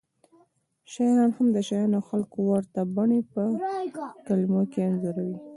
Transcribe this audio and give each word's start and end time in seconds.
شاعران 0.91 1.31
هم 1.37 1.47
د 1.55 1.57
شیانو 1.67 1.95
او 1.99 2.07
خلکو 2.09 2.37
ورته 2.49 2.79
بڼې 2.95 3.19
په 3.33 3.41
کلمو 4.27 4.61
کې 4.71 4.79
انځوروي 4.87 5.37